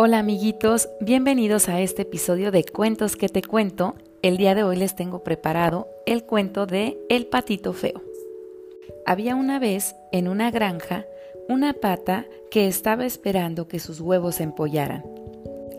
[0.00, 3.96] Hola amiguitos, bienvenidos a este episodio de Cuentos que te cuento.
[4.22, 8.00] El día de hoy les tengo preparado el cuento de El patito feo.
[9.04, 11.04] Había una vez en una granja
[11.48, 15.04] una pata que estaba esperando que sus huevos se empollaran.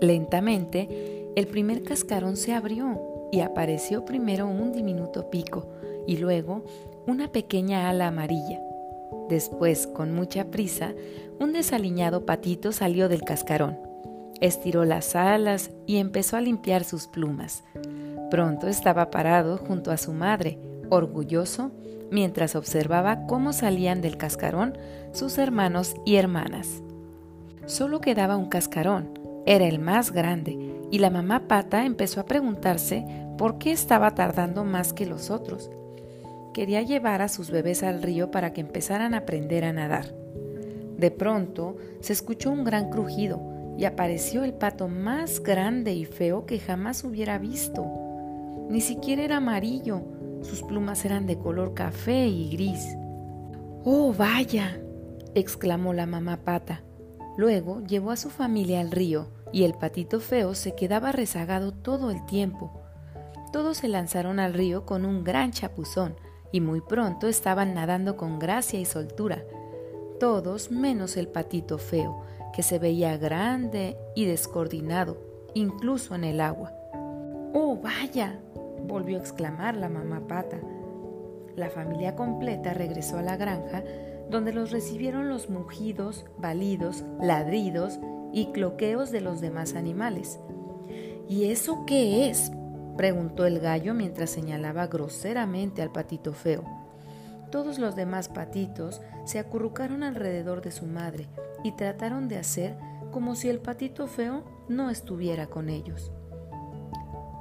[0.00, 0.88] Lentamente,
[1.36, 3.00] el primer cascarón se abrió
[3.30, 5.68] y apareció primero un diminuto pico
[6.08, 6.64] y luego
[7.06, 8.58] una pequeña ala amarilla.
[9.28, 10.92] Después, con mucha prisa,
[11.38, 13.86] un desaliñado patito salió del cascarón
[14.40, 17.64] Estiró las alas y empezó a limpiar sus plumas.
[18.30, 20.58] Pronto estaba parado junto a su madre,
[20.90, 21.72] orgulloso,
[22.10, 24.76] mientras observaba cómo salían del cascarón
[25.12, 26.82] sus hermanos y hermanas.
[27.66, 30.58] Solo quedaba un cascarón, era el más grande,
[30.90, 33.04] y la mamá pata empezó a preguntarse
[33.36, 35.70] por qué estaba tardando más que los otros.
[36.54, 40.14] Quería llevar a sus bebés al río para que empezaran a aprender a nadar.
[40.96, 43.40] De pronto se escuchó un gran crujido,
[43.78, 47.86] y apareció el pato más grande y feo que jamás hubiera visto.
[48.68, 50.02] Ni siquiera era amarillo,
[50.42, 52.84] sus plumas eran de color café y gris.
[53.84, 54.80] ¡Oh, vaya!
[55.36, 56.82] exclamó la mamá pata.
[57.36, 62.10] Luego llevó a su familia al río y el patito feo se quedaba rezagado todo
[62.10, 62.82] el tiempo.
[63.52, 66.16] Todos se lanzaron al río con un gran chapuzón
[66.50, 69.44] y muy pronto estaban nadando con gracia y soltura.
[70.18, 72.24] Todos menos el patito feo,
[72.58, 75.16] que se veía grande y descoordinado,
[75.54, 76.72] incluso en el agua.
[77.54, 78.40] ¡Oh, vaya!
[78.82, 80.58] volvió a exclamar la mamá pata.
[81.54, 83.84] La familia completa regresó a la granja,
[84.28, 88.00] donde los recibieron los mugidos, balidos, ladridos
[88.32, 90.40] y cloqueos de los demás animales.
[91.28, 92.50] ¿Y eso qué es?
[92.96, 96.64] preguntó el gallo mientras señalaba groseramente al patito feo.
[97.52, 101.28] Todos los demás patitos se acurrucaron alrededor de su madre
[101.62, 102.76] y trataron de hacer
[103.10, 106.12] como si el patito feo no estuviera con ellos.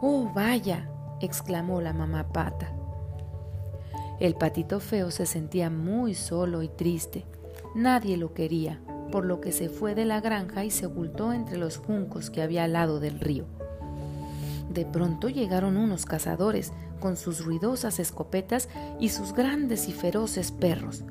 [0.00, 0.88] ¡Oh, vaya!
[1.20, 2.72] exclamó la mamá pata.
[4.20, 7.24] El patito feo se sentía muy solo y triste.
[7.74, 8.80] Nadie lo quería,
[9.10, 12.42] por lo que se fue de la granja y se ocultó entre los juncos que
[12.42, 13.46] había al lado del río.
[14.72, 18.68] De pronto llegaron unos cazadores con sus ruidosas escopetas
[19.00, 21.04] y sus grandes y feroces perros.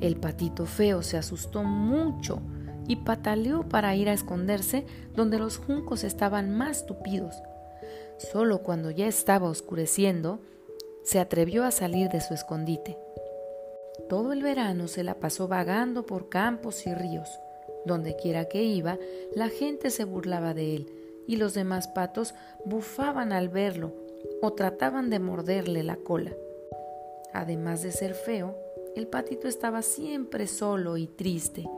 [0.00, 2.40] El patito feo se asustó mucho
[2.86, 4.84] y pataleó para ir a esconderse
[5.14, 7.34] donde los juncos estaban más tupidos.
[8.18, 10.40] Solo cuando ya estaba oscureciendo,
[11.02, 12.98] se atrevió a salir de su escondite.
[14.08, 17.28] Todo el verano se la pasó vagando por campos y ríos.
[17.84, 18.98] Donde quiera que iba,
[19.34, 20.92] la gente se burlaba de él
[21.26, 22.34] y los demás patos
[22.64, 23.92] bufaban al verlo
[24.42, 26.32] o trataban de morderle la cola.
[27.32, 28.56] Además de ser feo,
[28.96, 31.68] el patito estaba siempre solo y triste.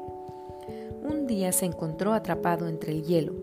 [1.03, 3.35] Un día se encontró atrapado entre el hielo.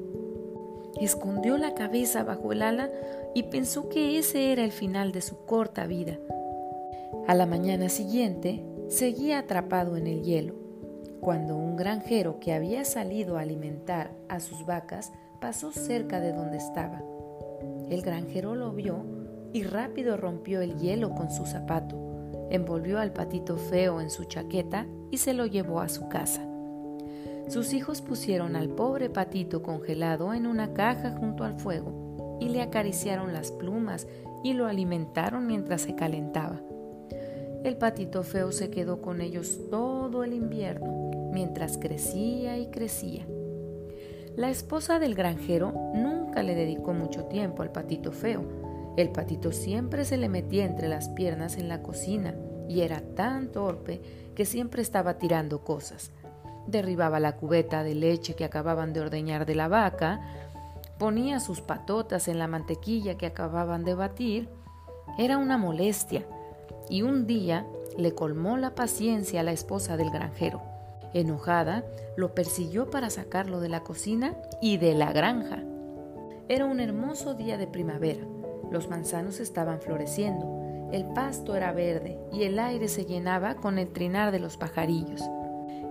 [1.00, 2.90] Escondió la cabeza bajo el ala
[3.34, 6.18] y pensó que ese era el final de su corta vida.
[7.28, 10.54] A la mañana siguiente seguía atrapado en el hielo,
[11.20, 15.12] cuando un granjero que había salido a alimentar a sus vacas
[15.42, 17.04] pasó cerca de donde estaba.
[17.90, 19.04] El granjero lo vio
[19.52, 22.15] y rápido rompió el hielo con su zapato,
[22.50, 26.48] envolvió al patito feo en su chaqueta y se lo llevó a su casa.
[27.48, 32.62] Sus hijos pusieron al pobre patito congelado en una caja junto al fuego y le
[32.62, 34.08] acariciaron las plumas
[34.44, 36.62] y lo alimentaron mientras se calentaba.
[37.64, 43.26] El patito feo se quedó con ellos todo el invierno, mientras crecía y crecía.
[44.36, 48.44] La esposa del granjero nunca le dedicó mucho tiempo al patito feo.
[48.98, 52.36] El patito siempre se le metía entre las piernas en la cocina
[52.70, 54.02] y era tan torpe
[54.36, 56.12] que siempre estaba tirando cosas.
[56.68, 60.22] Derribaba la cubeta de leche que acababan de ordeñar de la vaca,
[60.98, 64.50] ponía sus patotas en la mantequilla que acababan de batir.
[65.18, 66.26] Era una molestia
[66.90, 67.68] y un día
[67.98, 70.62] le colmó la paciencia a la esposa del granjero.
[71.14, 71.86] Enojada,
[72.18, 75.64] lo persiguió para sacarlo de la cocina y de la granja.
[76.48, 78.26] Era un hermoso día de primavera.
[78.72, 83.92] Los manzanos estaban floreciendo, el pasto era verde y el aire se llenaba con el
[83.92, 85.22] trinar de los pajarillos.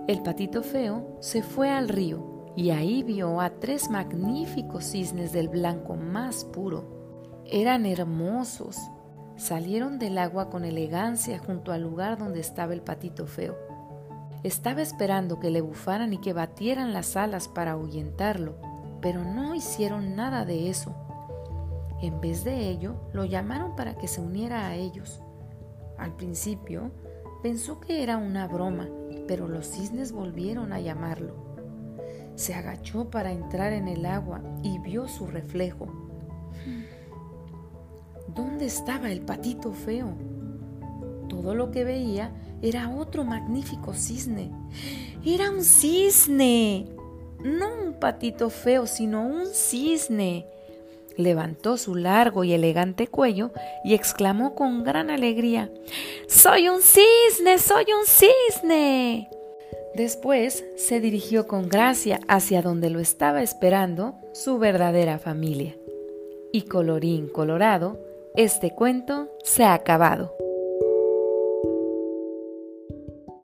[0.07, 5.49] El patito feo se fue al río y ahí vio a tres magníficos cisnes del
[5.49, 7.43] blanco más puro.
[7.45, 8.77] Eran hermosos.
[9.35, 13.57] Salieron del agua con elegancia junto al lugar donde estaba el patito feo.
[14.43, 18.55] Estaba esperando que le bufaran y que batieran las alas para ahuyentarlo,
[19.01, 20.95] pero no hicieron nada de eso.
[22.01, 25.21] En vez de ello, lo llamaron para que se uniera a ellos.
[25.97, 26.91] Al principio,
[27.41, 28.87] pensó que era una broma,
[29.27, 31.43] pero los cisnes volvieron a llamarlo.
[32.35, 35.87] se agachó para entrar en el agua y vio su reflejo.
[38.27, 40.13] ¿Dónde estaba el patito feo?
[41.29, 44.51] Todo lo que veía era otro magnífico cisne.
[45.25, 46.89] Era un cisne.
[47.43, 50.47] No un patito feo, sino un cisne.
[51.17, 53.51] Levantó su largo y elegante cuello
[53.83, 55.71] y exclamó con gran alegría,
[56.27, 57.57] ¡Soy un cisne!
[57.57, 59.29] ¡Soy un cisne!
[59.95, 65.77] Después se dirigió con gracia hacia donde lo estaba esperando su verdadera familia.
[66.51, 67.97] Y colorín colorado,
[68.35, 70.35] este cuento se ha acabado.